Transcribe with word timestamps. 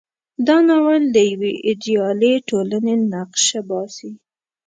دا 0.47 0.57
ناول 0.67 1.03
د 1.15 1.17
یوې 1.31 1.53
ایډیالې 1.67 2.33
ټولنې 2.49 2.93
نقشه 3.11 3.61
باسي. 3.69 4.11